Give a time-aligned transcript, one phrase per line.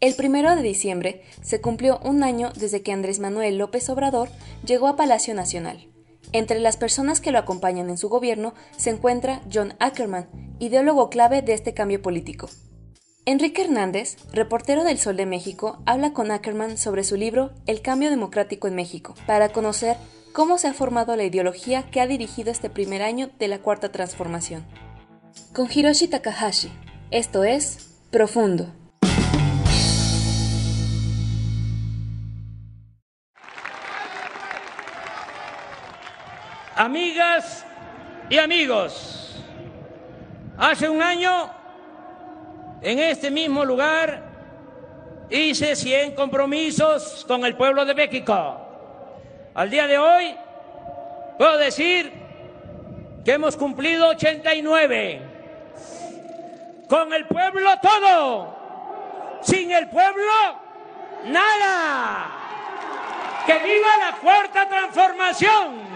[0.00, 4.28] El primero de diciembre se cumplió un año desde que Andrés Manuel López Obrador
[4.66, 5.88] llegó a Palacio Nacional.
[6.32, 10.28] Entre las personas que lo acompañan en su gobierno se encuentra John Ackerman,
[10.58, 12.50] ideólogo clave de este cambio político.
[13.24, 18.10] Enrique Hernández, reportero del Sol de México, habla con Ackerman sobre su libro El cambio
[18.10, 19.96] democrático en México, para conocer
[20.32, 23.90] cómo se ha formado la ideología que ha dirigido este primer año de la Cuarta
[23.90, 24.66] Transformación.
[25.54, 26.70] Con Hiroshi Takahashi,
[27.10, 28.85] esto es Profundo.
[36.76, 37.64] Amigas
[38.28, 39.34] y amigos,
[40.58, 41.50] hace un año,
[42.82, 44.22] en este mismo lugar,
[45.30, 48.60] hice 100 compromisos con el pueblo de México.
[49.54, 50.36] Al día de hoy,
[51.38, 52.12] puedo decir
[53.24, 55.22] que hemos cumplido 89.
[56.90, 60.60] Con el pueblo todo, sin el pueblo
[61.24, 62.32] nada.
[63.46, 65.95] ¡Que viva la cuarta transformación!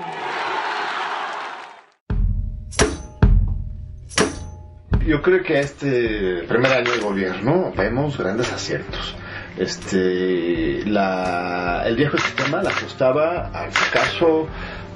[5.11, 9.17] Yo creo que este primer año de gobierno vemos grandes aciertos.
[9.59, 14.47] Este, la, el viejo sistema le ajustaba al caso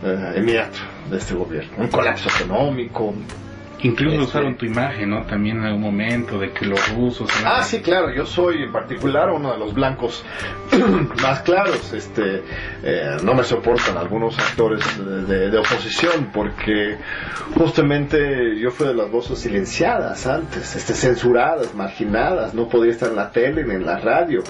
[0.04, 0.78] eh, inmediato
[1.10, 1.72] de este gobierno.
[1.78, 3.12] Un colapso económico,
[3.84, 5.24] Incluso Este- usaron tu imagen, ¿no?
[5.26, 7.28] También en algún momento de que los rusos...
[7.44, 10.24] Ah, sí, claro, yo soy en particular uno de los blancos
[11.22, 11.92] más claros.
[11.92, 12.42] Este,
[12.82, 16.96] eh, no me soportan algunos actores de, de- de oposición porque
[17.56, 23.16] justamente yo fui de las voces silenciadas antes, este, censuradas, marginadas, no podía estar en
[23.16, 24.42] la tele ni en la radio,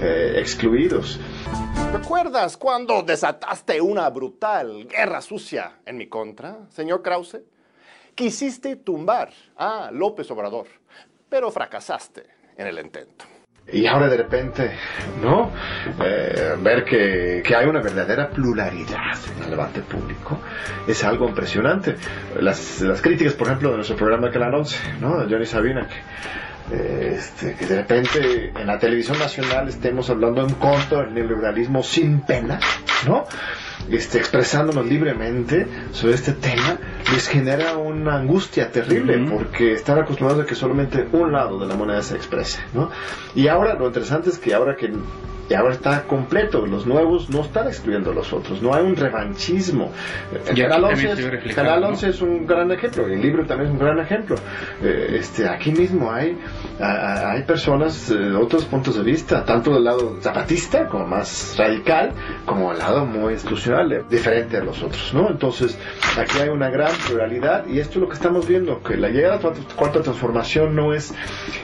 [0.00, 1.20] eh, excluidos.
[1.92, 7.38] ¿Recuerdas cuando desataste una brutal guerra sucia en mi contra, señor Krause?
[8.18, 10.66] Quisiste tumbar a López Obrador,
[11.28, 12.24] pero fracasaste
[12.56, 13.24] en el intento.
[13.72, 14.72] Y ahora de repente,
[15.22, 15.52] ¿no?
[16.04, 20.36] Eh, ver que, que hay una verdadera pluralidad en el debate público
[20.88, 21.94] es algo impresionante.
[22.40, 25.18] Las, las críticas, por ejemplo, de nuestro programa Canal 11, ¿no?
[25.18, 30.42] De Johnny Sabina, que, eh, este, que de repente en la televisión nacional estemos hablando
[30.42, 32.58] en contra del neoliberalismo sin pena,
[33.06, 33.26] ¿no?
[33.88, 36.78] Este, expresándonos libremente sobre este tema,
[37.12, 41.74] les genera una angustia terrible porque están acostumbrados a que solamente un lado de la
[41.74, 42.90] moneda se exprese, ¿no?
[43.34, 44.92] Y ahora lo interesante es que ahora que
[45.48, 48.96] y ahora está completo, los nuevos no están excluyendo a los otros, no hay un
[48.96, 49.90] revanchismo.
[50.62, 51.88] Canal también 11, se es, Canal ¿no?
[51.88, 54.36] 11 es un gran ejemplo, el libro también es un gran ejemplo.
[54.82, 56.38] Eh, este, aquí mismo hay,
[56.80, 61.06] a- a- hay personas eh, de otros puntos de vista, tanto del lado zapatista como
[61.06, 62.12] más radical,
[62.44, 65.28] como del lado muy institucional, eh, diferente a los otros, ¿no?
[65.30, 65.78] Entonces,
[66.18, 69.38] aquí hay una gran pluralidad y esto es lo que estamos viendo, que la llegada
[69.38, 71.14] de la cuarta- cuarta transformación no es,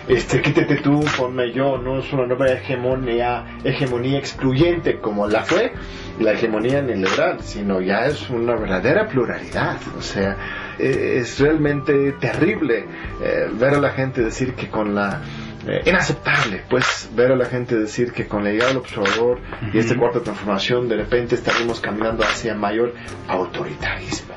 [0.08, 5.72] este, quítate tú, ponme yo, no es una nueva hegemonía, hegemonía excluyente como la fue
[6.18, 9.78] la hegemonía neoliberal, sino ya es una verdadera pluralidad.
[9.98, 10.36] O sea,
[10.78, 12.86] eh, es realmente terrible
[13.22, 15.20] eh, ver a la gente decir que con la
[15.66, 19.40] eh, inaceptable, pues, ver a la gente decir que con la llegada del observador
[19.72, 22.94] y esta cuarta transformación, de repente estaremos caminando hacia mayor
[23.28, 24.33] autoritarismo.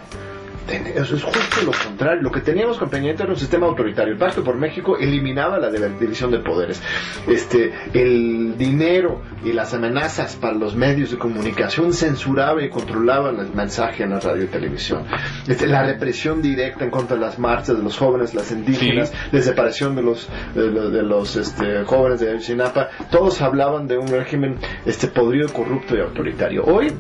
[0.70, 2.22] Eso es justo lo contrario.
[2.22, 4.14] Lo que teníamos con Peña Nieto era un sistema autoritario.
[4.14, 6.82] El Pacto por México eliminaba la división de poderes.
[7.28, 13.54] Este, el dinero y las amenazas para los medios de comunicación censuraba y controlaba el
[13.54, 15.06] mensaje en la radio y televisión.
[15.48, 19.96] Este, la represión directa en contra de las marchas de los jóvenes, las indígenas, desaparición
[19.96, 24.58] de los, de los, de los, este, jóvenes de Ayotzinapa, todos hablaban de un régimen
[24.86, 26.64] este, podrido, corrupto y autoritario.
[26.66, 26.92] Hoy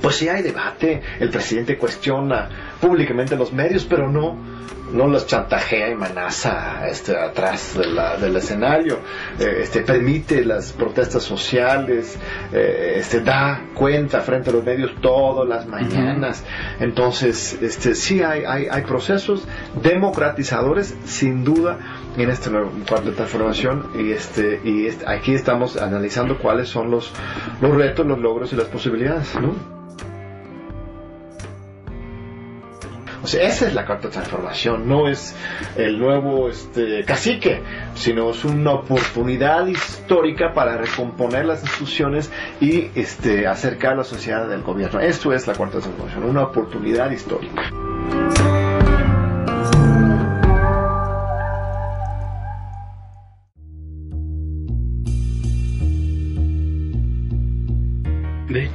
[0.00, 2.48] pues sí hay debate, el presidente cuestiona
[2.80, 4.57] públicamente los medios, pero no,
[4.92, 8.98] no los chantajea y amenaza este, atrás de la- del escenario,
[9.38, 12.18] Eh, este, permite las protestas sociales,
[12.52, 16.42] eh, este, da cuenta frente a los medios todas las mañanas.
[16.80, 19.46] Entonces, este, sí hay, hay, hay procesos
[19.82, 21.78] democratizadores, sin duda,
[22.16, 27.12] en este cuarto de transformación y este y este- aquí estamos analizando cuáles son los
[27.60, 29.54] los retos, los logros y las posibilidades, ¿no?
[33.34, 35.34] Esa es la cuarta transformación, no es
[35.76, 37.62] el nuevo este, cacique,
[37.94, 42.30] sino es una oportunidad histórica para recomponer las instituciones
[42.60, 45.00] y este, acercar a la sociedad del gobierno.
[45.00, 47.70] Esto es la cuarta transformación, una oportunidad histórica.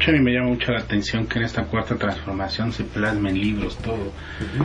[0.03, 3.29] Hecho, a mí me llama mucho la atención que en esta cuarta transformación se plasma
[3.29, 4.11] en libros todo.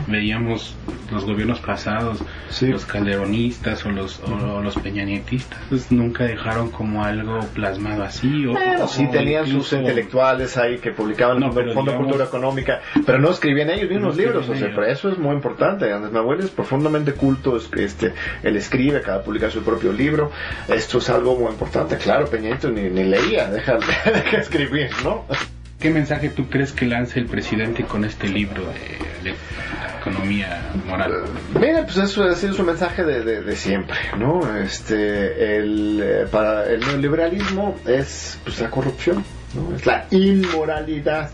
[0.07, 0.75] Veíamos
[1.11, 2.19] los gobiernos pasados,
[2.49, 2.67] Sí.
[2.67, 8.45] los calderonistas o los, o los peñanietistas, pues, nunca dejaron como algo plasmado así.
[8.45, 12.81] O, Bueno, sí tenían sus intelectuales ahí que publicaban No, el Fondo de Cultura Económica,
[13.05, 15.91] pero no escribían ellos mismos No libros, o sea, pero eso es muy importante.
[15.91, 18.13] Andrés Manuel es profundamente culto, este,
[18.43, 20.31] él escribe, acaba de publicar su propio libro.
[20.67, 21.97] Esto es algo muy importante.
[21.97, 25.25] Claro, Peñito ni, ni leía, deja, deja escribir, ¿no?
[25.79, 28.63] ¿Qué mensaje tú crees que lance el presidente con este libro
[29.23, 29.33] de,
[30.01, 31.23] economía moral?
[31.57, 34.41] Mira, pues eso ha sido su mensaje de, de- siempre, ¿no?
[34.57, 39.23] Este, el, eh, para el neoliberalismo es pues, la corrupción,
[39.55, 39.73] ¿no?
[39.73, 41.31] Es la inmoralidad,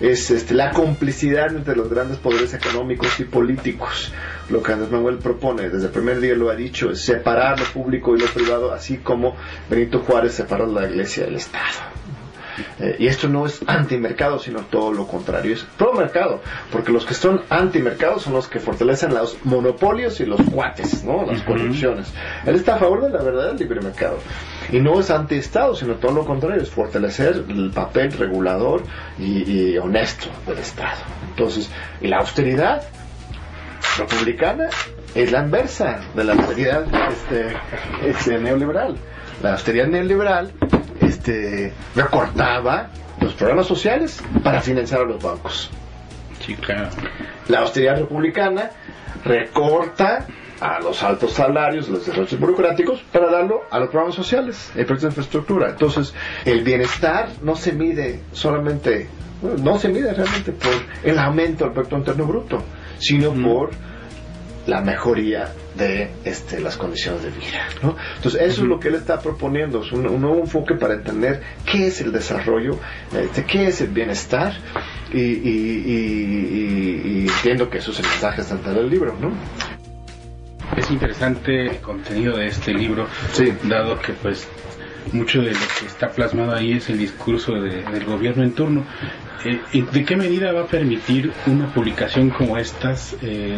[0.00, 4.12] es este, la complicidad entre los grandes poderes económicos y políticos.
[4.50, 7.64] Lo que Andrés Manuel propone, desde el primer día lo ha dicho, es separar lo
[7.66, 9.36] público y lo privado, así como
[9.70, 11.97] Benito Juárez separó la iglesia del Estado.
[12.80, 16.40] Eh, y esto no es antimercado, sino todo lo contrario, es pro mercado,
[16.72, 21.24] porque los que son antimercado son los que fortalecen los monopolios y los cuates, ¿no?
[21.26, 21.52] las Ujú.
[21.52, 22.12] corrupciones.
[22.46, 24.18] Él está a favor de la verdad del libre mercado.
[24.70, 28.82] Y no es anti-Estado, sino todo lo contrario, es fortalecer el papel regulador
[29.18, 30.98] y, y honesto del Estado.
[31.30, 31.70] Entonces,
[32.00, 32.82] y la austeridad
[33.98, 34.68] republicana
[35.14, 37.56] es la inversa de la austeridad este,
[38.08, 38.96] este, neoliberal.
[39.42, 40.52] La austeridad neoliberal
[41.00, 42.88] este, recortaba
[43.20, 45.70] los programas sociales para financiar a los bancos.
[46.44, 46.88] Sí, claro.
[47.48, 48.70] La austeridad republicana
[49.24, 50.26] recorta
[50.60, 55.06] a los altos salarios, los derechos burocráticos, para darlo a los programas sociales, el proyecto
[55.06, 55.70] de infraestructura.
[55.70, 56.14] Entonces,
[56.44, 59.08] el bienestar no se mide solamente,
[59.62, 60.72] no se mide realmente por
[61.04, 62.62] el aumento del Producto Interno Bruto,
[62.98, 63.70] sino por
[64.66, 67.66] la mejoría de este, las condiciones de vida.
[67.82, 67.96] ¿no?
[68.16, 71.40] Entonces, eso es lo que él está proponiendo, es un, un nuevo enfoque para entender
[71.64, 72.78] qué es el desarrollo,
[73.16, 74.54] este, qué es el bienestar,
[75.12, 79.16] y, y- y- entiendo que eso es el mensaje central del libro.
[79.20, 79.32] ¿no?
[80.76, 83.52] Es interesante el contenido de este libro, Sí.
[83.64, 84.46] dado que pues
[85.12, 88.84] mucho de lo que está plasmado ahí es el discurso de- del gobierno en turno.
[89.44, 93.56] Eh, ¿y ¿De qué medida va a permitir una publicación como estas eh,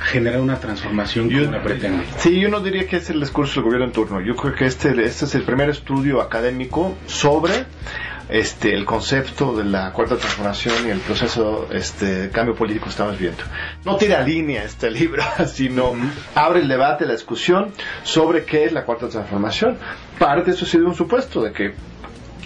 [0.00, 2.04] generar una transformación como la pretende?
[2.18, 4.20] Sí, yo no diría que es el discurso del gobierno en turno.
[4.20, 7.66] Yo creo que este, este es el primer estudio académico sobre
[8.28, 12.90] este, el concepto de la cuarta transformación y el proceso este, de cambio político que
[12.90, 13.42] estamos viendo.
[13.84, 15.92] No tira línea este libro, sino
[16.34, 19.76] abre el debate, la discusión sobre qué es la cuarta transformación.
[20.18, 21.74] Parte de eso ha sido un supuesto de que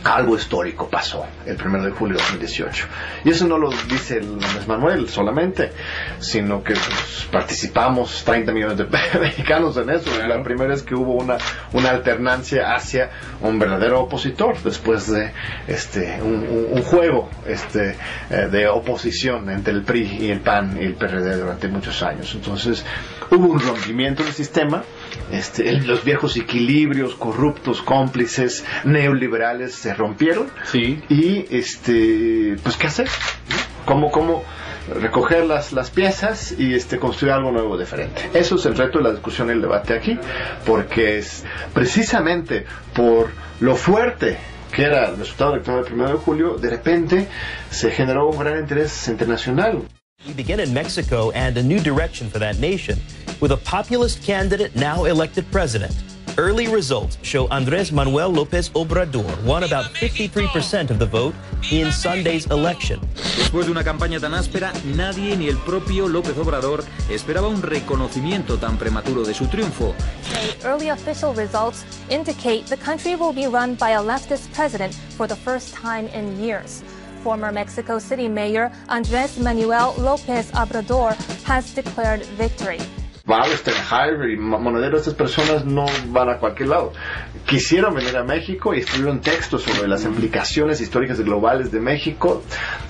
[0.05, 2.87] algo histórico pasó el 1 de julio de 2018.
[3.25, 5.73] Y eso no lo dice el Andrés Manuel solamente,
[6.19, 8.85] sino que pues, participamos 30 millones de
[9.21, 10.11] mexicanos en eso.
[10.11, 10.29] Claro.
[10.39, 11.37] La primera vez que hubo una,
[11.73, 13.11] una alternancia hacia
[13.41, 15.33] un verdadero opositor, después de
[15.67, 17.97] este un, un- un juego este,
[18.31, 22.33] eh, de oposición entre el PRI y el PAN y el PRD durante muchos años.
[22.35, 22.85] Entonces
[23.31, 24.83] hubo un rompimiento del sistema
[25.33, 30.51] este, los viejos equilibrios corruptos, cómplices, neoliberales se rompieron.
[30.65, 33.09] Sí, y este pues qué hacer
[33.87, 34.45] cómo cómo
[35.01, 39.05] recoger las, las piezas y este construir algo nuevo diferente eso es el reto de
[39.05, 40.19] la discusión y el debate aquí
[40.65, 42.65] porque es precisamente
[42.95, 43.31] por
[43.61, 44.39] lo fuerte
[44.73, 47.29] que era el resultado electoral del 1 de julio de repente
[47.71, 49.83] se generó un gran interés internacional.
[50.27, 52.99] We begin in Mexico and a new direction for that nation
[53.41, 55.95] with a populist candidate now elected president.
[56.39, 61.35] Early results show Andrés Manuel López Obrador won about 53% of the vote
[61.73, 63.01] in Sunday's election.
[63.37, 68.57] Después de una campaña tan áspera, nadie ni el propio López Obrador esperaba un reconocimiento
[68.57, 69.97] tan prematuro de su triunfo.
[70.63, 75.35] Early official results indicate the country will be run by a leftist president for the
[75.35, 76.85] first time in years.
[77.25, 82.79] Former Mexico City Mayor Andrés Manuel López Obrador has declared victory.
[83.29, 86.93] Baustenheimer y Mo- Monedero, estas personas no van a cualquier lado.
[87.47, 92.43] Quisieron venir a México y escribieron textos sobre las implicaciones históricas y globales de México,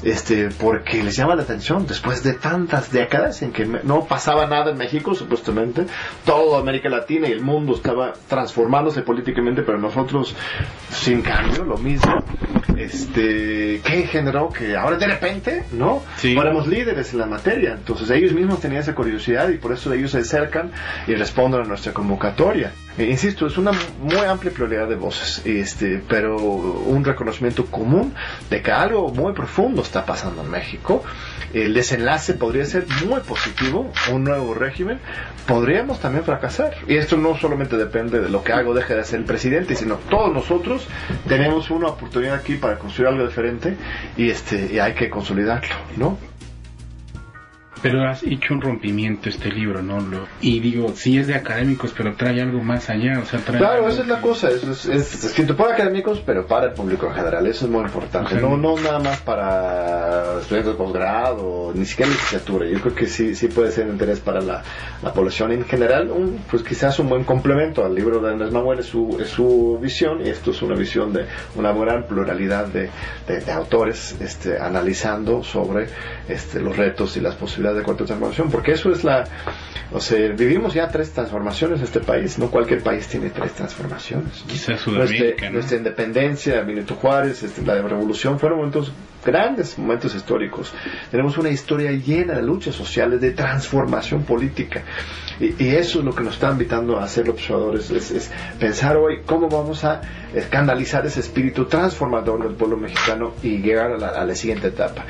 [0.04, 4.70] este, porque les llama la atención después de tantas décadas en que no pasaba nada
[4.70, 5.86] en México, supuestamente,
[6.24, 10.36] toda América Latina y el mundo estaba transformándose políticamente, pero nosotros
[10.90, 12.12] sin cambio, lo mismo.
[12.78, 14.50] Este, ¿qué generó?
[14.50, 16.02] Que ahora de repente, ¿no?
[16.16, 16.34] Sí.
[16.34, 17.72] Fuéramos líderes en la materia.
[17.72, 20.70] Entonces ellos mismos tenían esa curiosidad y por eso ellos se acercan
[21.06, 22.72] y responden a nuestra convocatoria.
[22.98, 28.12] E, insisto, es una muy amplia pluralidad de voces, este, pero un reconocimiento común
[28.50, 31.04] de que algo muy profundo está pasando en México.
[31.54, 34.98] El desenlace podría ser muy positivo, un nuevo régimen.
[35.46, 36.74] Podríamos también fracasar.
[36.86, 39.74] Y esto no solamente depende de lo que haga o deje de hacer el presidente,
[39.74, 40.86] sino todos nosotros
[41.26, 43.76] tenemos una oportunidad aquí para construir algo diferente
[44.16, 46.18] y, este, y hay que consolidarlo, ¿no?
[47.82, 50.00] Pero has hecho un rompimiento este libro, ¿no?
[50.00, 53.58] Lo, y digo, sí es de académicos, pero trae algo más allá, o sea, trae
[53.58, 57.06] Claro, esa es la cosa, es, es, es escrito para académicos, pero para el público
[57.06, 58.34] en general, eso es muy importante.
[58.34, 58.40] Ajá.
[58.40, 62.66] No, no nada más para estudiantes de posgrado, ni siquiera licenciatura.
[62.66, 64.62] Yo creo que sí, sí puede ser de interés para la,
[65.02, 68.80] la población en general, un, pues quizás un buen complemento al libro de Andrés Manuel,
[68.80, 72.90] es su, es su visión, y esto es una visión de una gran pluralidad de,
[73.26, 75.88] de- de autores este, analizando sobre
[76.28, 79.24] este, los retos y las posibilidades de cuarta transformación, porque eso es la,
[79.92, 84.44] o sea, vivimos ya tres transformaciones en este país, no cualquier país tiene tres transformaciones.
[84.46, 85.54] Quizás Sudamérica, Nuestra, ¿no?
[85.54, 88.92] nuestra independencia, Benito Juárez, este, la revolución, fueron momentos
[89.24, 90.72] grandes, momentos históricos.
[91.10, 94.82] Tenemos una historia llena de luchas sociales, de transformación política.
[95.40, 98.30] Y, y eso es lo que nos está invitando a hacer los observadores, es, es
[98.58, 100.00] pensar hoy cómo vamos a
[100.50, 105.04] canalizar ese espíritu transformador del pueblo mexicano y llegar a la, a la siguiente etapa.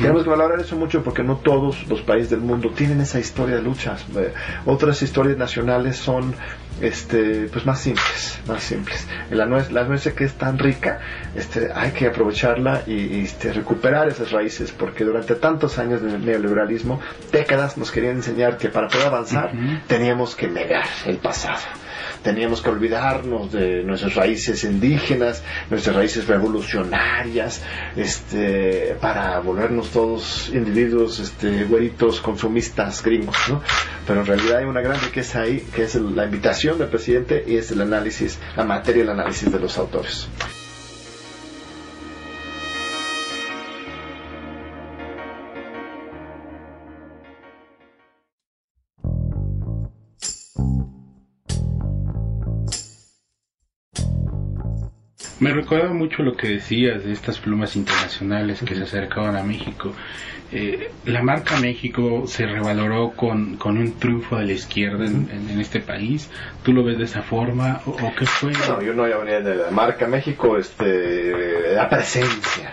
[0.00, 3.56] Tenemos que valorar eso mucho porque no todos los países del mundo tienen esa historia
[3.56, 4.04] de luchas.
[4.16, 4.32] Eh,
[4.66, 6.34] otras historias nacionales son
[6.80, 9.06] este pues más simples, más simples.
[9.30, 11.00] La nuestra, la nuestra que es tan rica,
[11.36, 16.24] este hay que aprovecharla y, y, este, recuperar esas raíces porque durante tantos años del
[16.24, 19.52] neoliberalismo, décadas nos querían enseñar que para poder avanzar
[19.86, 21.60] teníamos que negar el pasado.
[22.22, 27.62] Teníamos que olvidarnos de nuestras raíces indígenas, nuestras raíces revolucionarias,
[27.96, 33.62] este, para volvernos todos individuos, este, güeritos, consumistas, gringos, ¿no?
[34.06, 37.56] Pero en realidad hay una gran riqueza ahí, que es la invitación del presidente y
[37.56, 40.28] es el análisis, la materia, el análisis de los autores.
[55.42, 59.92] Me recuerda mucho lo que decías de estas plumas internacionales que se acercaban a México.
[60.52, 65.48] Eh, la marca México se revaloró con, con un triunfo de la izquierda en, en-
[65.50, 66.30] en este país.
[66.62, 68.52] ¿Tú lo ves de esa forma o, o qué fue?
[68.52, 72.70] No, yo no venía de la marca México, este, la presencia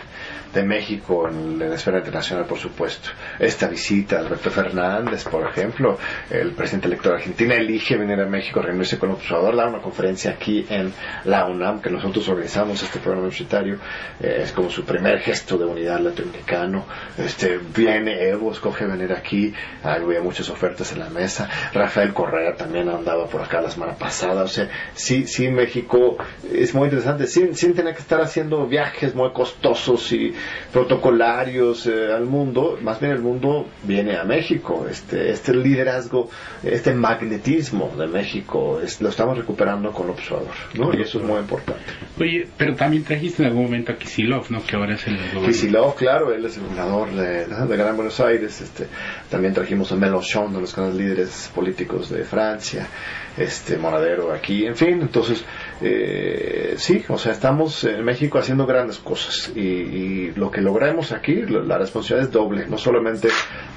[0.53, 3.09] de México en, la esfera internacional, por supuesto.
[3.37, 5.97] Esta visita, Alberto Fernández, por ejemplo,
[6.29, 9.81] el presidente electo de Argentina elige venir a México, reunirse con el observador, dar una
[9.81, 10.93] conferencia aquí en
[11.25, 13.77] la UNAM, que nosotros organizamos este programa universitario,
[14.19, 16.85] eh, es como su primer gesto de unidad latinoamericano.
[17.17, 19.53] Este, viene Evo, escoge venir aquí,
[19.83, 21.49] había muchas ofertas en la mesa.
[21.73, 26.17] Rafael Correa también andaba por acá la semana pasada, o sea, sí, sí, México
[26.51, 30.33] es muy interesante, sin, sin tener que estar haciendo viajes muy costosos y
[30.73, 36.29] protocolarios eh, al mundo, más bien el mundo viene a México, este, este liderazgo,
[36.63, 40.93] este magnetismo de México, es- lo estamos recuperando con observador, ¿no?
[40.93, 41.81] Y eso es muy importante.
[42.19, 44.63] Oye, pero también trajiste en algún momento a Kisilov, ¿no?
[44.63, 45.45] Que ahora es el gobernador.
[45.47, 48.61] Kicillof, claro, él es el gobernador de, de Gran Buenos Aires.
[48.61, 48.87] Este,
[49.29, 52.87] también trajimos a Mélenchon, de los grandes líderes políticos de Francia,
[53.37, 54.99] este Monadero aquí, en fin.
[55.01, 55.43] Entonces,
[55.81, 61.35] eh, sí, o sea, estamos en México haciendo grandes cosas y, lo que logramos aquí,
[61.35, 63.29] la responsabilidad es doble, no solamente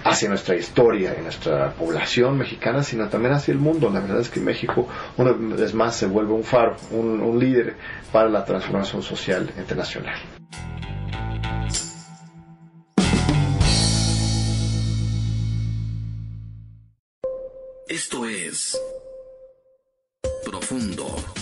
[0.05, 3.91] hacia nuestra historia y nuestra población mexicana, sino también hacia el mundo.
[3.91, 7.77] La verdad es que México, una vez más, se vuelve un faro, un líder
[8.13, 10.19] para la transformación social internacional.
[17.89, 18.81] Esto es
[20.45, 21.42] Profundo.